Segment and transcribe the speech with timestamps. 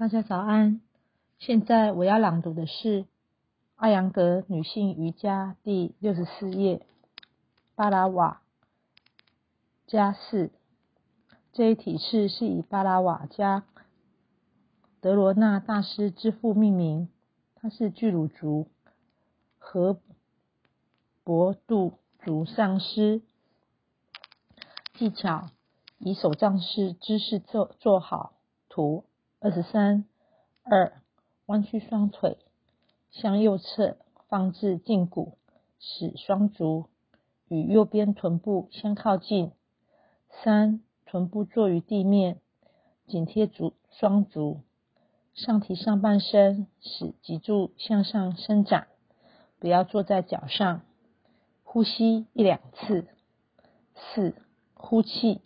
[0.00, 0.80] 大家早安。
[1.38, 3.02] 现在我要朗读的是
[3.76, 6.86] 《艾扬格女性瑜伽》第六十四页，
[7.74, 8.40] 巴拉瓦
[9.86, 10.52] 加四。
[11.52, 13.66] 这一体式是以巴拉瓦加
[15.02, 17.10] 德罗纳大师之父命名，
[17.54, 18.68] 他是巨乳族
[19.58, 20.00] 和
[21.24, 23.20] 博度族上师。
[24.94, 25.50] 技巧：
[25.98, 28.32] 以手杖式姿势做做好。
[28.70, 29.04] 图。
[29.42, 30.04] 二十三，
[30.64, 30.92] 二，
[31.46, 32.36] 弯曲双腿，
[33.10, 33.96] 向右侧
[34.28, 35.38] 放置胫骨，
[35.78, 36.90] 使双足
[37.48, 39.52] 与右边臀部相靠近。
[40.44, 42.38] 三，臀部坐于地面，
[43.06, 44.60] 紧贴足双足，
[45.32, 48.88] 上提上半身，使脊柱向上伸展，
[49.58, 50.82] 不要坐在脚上。
[51.64, 53.06] 呼吸一两次。
[53.94, 54.34] 四，
[54.74, 55.40] 呼气，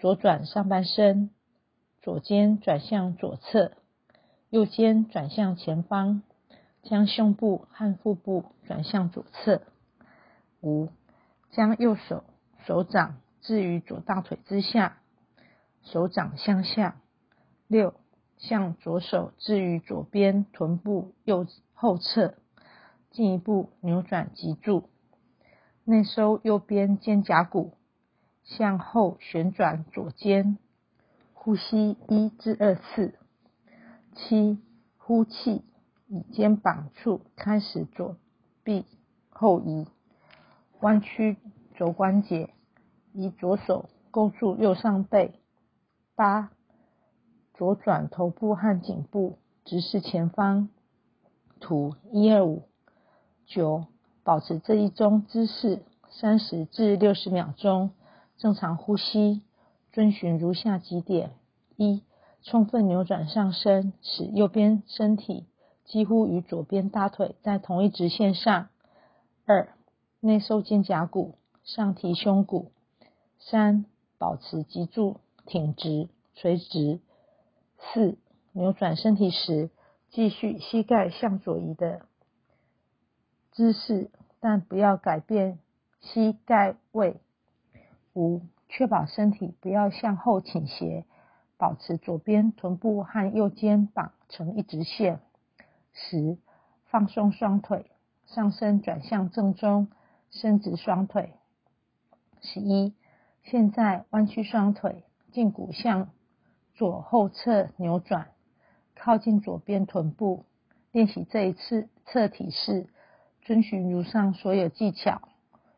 [0.00, 1.28] 左转上半身。
[2.06, 3.72] 左肩转向左侧，
[4.48, 6.22] 右肩转向前方，
[6.84, 9.62] 将胸部和腹部转向左侧。
[10.60, 10.88] 五，
[11.50, 12.22] 将右手
[12.64, 14.98] 手掌置于左大腿之下，
[15.82, 17.00] 手掌向下。
[17.66, 17.94] 六，
[18.36, 22.36] 向左手置于左边臀部右后侧，
[23.10, 24.88] 进一步扭转脊柱，
[25.82, 27.72] 内收右边肩胛骨，
[28.44, 30.56] 向后旋转左肩。
[31.46, 33.14] 呼吸一至二次。
[34.16, 34.58] 七，
[34.98, 35.62] 呼气，
[36.08, 38.16] 以肩膀处开始左
[38.64, 38.84] 臂
[39.28, 39.86] 后移，
[40.80, 41.36] 弯曲
[41.76, 42.52] 肘关节，
[43.12, 45.38] 以左手勾住右上背。
[46.16, 46.50] 八，
[47.54, 50.68] 左转头部和颈部，直视前方。
[51.60, 52.64] 图一二五。
[53.44, 53.84] 九，
[54.24, 57.92] 保持这一种姿势三十至六十秒钟，
[58.36, 59.42] 正常呼吸。
[59.96, 61.30] 遵循如下几点：
[61.76, 62.02] 一、
[62.42, 65.46] 充分扭转上身，使右边身体
[65.86, 68.68] 几乎与左边大腿在同一直线上；
[69.46, 69.72] 二、
[70.20, 72.72] 内收肩胛骨，上提胸骨；
[73.38, 73.86] 三、
[74.18, 77.00] 保持脊柱挺直垂直；
[77.78, 78.18] 四、
[78.52, 79.70] 扭转身体时，
[80.10, 82.02] 继续膝盖向左移的
[83.50, 85.58] 姿势，但不要改变
[86.02, 87.14] 膝盖位；
[88.12, 88.42] 五。
[88.68, 91.04] 确保身体不要向后倾斜，
[91.56, 95.20] 保持左边臀部和右肩膀成一直线。
[95.92, 96.36] 十，
[96.86, 97.90] 放松双腿，
[98.26, 99.88] 上身转向正中，
[100.30, 101.32] 伸直双腿。
[102.42, 102.94] 十一，
[103.44, 106.10] 现在弯曲双腿，胫骨向
[106.74, 108.28] 左后侧扭转，
[108.94, 110.44] 靠近左边臀部。
[110.92, 112.88] 练习这一次侧体式，
[113.42, 115.20] 遵循如上所有技巧，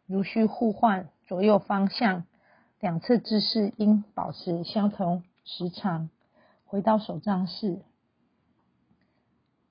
[0.06, 2.24] 如需互换左右方向。
[2.80, 6.10] 两侧姿势应保持相同时长。
[6.64, 7.80] 回到手杖式，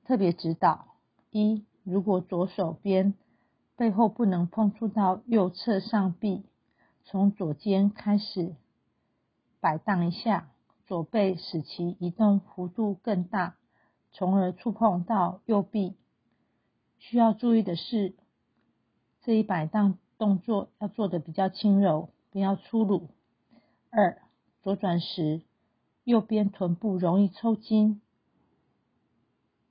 [0.04, 0.96] 特别指导：
[1.30, 3.14] 一、如果左手边
[3.76, 6.44] 背后不能碰触到右侧上臂，
[7.06, 8.56] 从左肩开始
[9.60, 10.50] 摆荡一下，
[10.88, 13.56] 左背使其移动幅度更大，
[14.12, 15.96] 从而触碰到右臂。
[16.98, 18.16] 需要注意的是，
[19.22, 22.10] 这一摆荡动作要做的比较轻柔。
[22.38, 23.10] 不要粗鲁。
[23.90, 24.22] 二，
[24.62, 25.42] 左转时，
[26.04, 28.00] 右边臀部容易抽筋，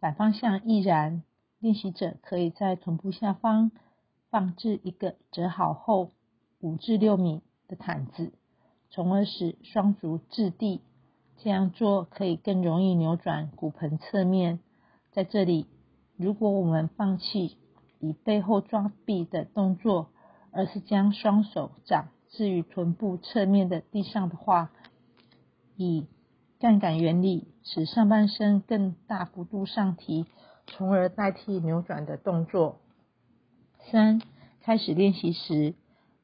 [0.00, 1.22] 反方向亦然。
[1.60, 3.70] 练习者可以在臀部下方
[4.30, 6.10] 放置一个折好后
[6.58, 8.32] 五至六米的毯子，
[8.90, 10.80] 从而使双足置地。
[11.36, 14.58] 这样做可以更容易扭转骨盆侧面。
[15.12, 15.68] 在这里，
[16.16, 17.58] 如果我们放弃
[18.00, 20.10] 以背后抓臂的动作，
[20.50, 24.70] 而是将双手掌置于臀部侧面的地上的话，
[25.74, 26.06] 以
[26.60, 30.26] 杠杆原理使上半身更大幅度上提，
[30.66, 32.80] 从而代替扭转的动作。
[33.90, 34.20] 三、
[34.60, 35.74] 开始练习时，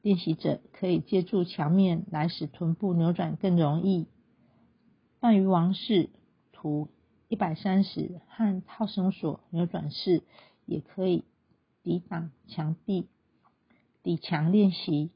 [0.03, 4.05] 练习者可以借助墙面来使臀部扭转更容易。
[5.19, 6.11] 半鱼王式
[6.51, 6.89] 图
[7.27, 10.21] 一百三十和套绳索扭转式
[10.67, 11.23] 也可以
[11.81, 13.07] 抵挡墙壁，
[14.03, 15.09] 抵墙练习。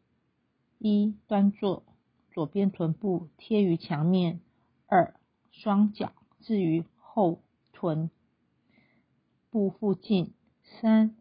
[0.79, 1.83] 一端坐，
[2.31, 4.39] 左边臀部贴于墙面；
[4.85, 5.19] 二
[5.51, 7.41] 双脚置于后
[7.74, 8.12] 臀
[9.50, 10.33] 部附近；
[10.63, 11.15] 三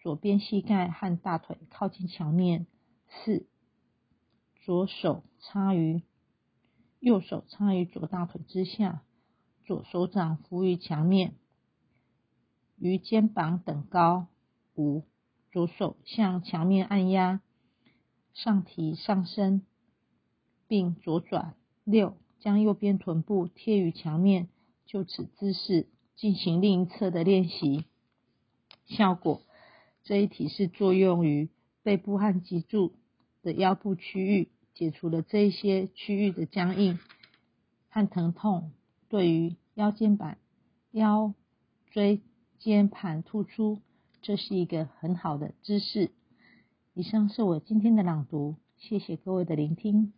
[0.00, 2.66] 左边膝盖和大腿靠近墙面；
[3.08, 3.46] 四
[4.64, 6.02] 左手插于
[7.00, 9.02] 右手插于左大腿之下，
[9.64, 11.34] 左手掌扶于墙面，
[12.78, 14.28] 与肩膀等高；
[14.76, 15.04] 五
[15.50, 17.40] 左手向墙面按压。
[18.34, 19.62] 上提上身，
[20.68, 21.54] 并左转。
[21.84, 24.48] 六，将右边臀部贴于墙面，
[24.86, 27.84] 就此姿势进行另一侧的练习。
[28.86, 29.42] 效果，
[30.04, 31.48] 这一体式作用于
[31.82, 32.92] 背部和脊柱
[33.42, 36.98] 的腰部区域，解除了这一些区域的僵硬
[37.88, 38.72] 和疼痛。
[39.08, 40.38] 对于腰间板、
[40.92, 41.34] 腰
[41.90, 42.20] 椎
[42.58, 43.80] 间盘突出，
[44.22, 46.10] 这是一个很好的姿势。
[46.92, 50.12] 以上是我今天的朗读，谢谢各位的聆听。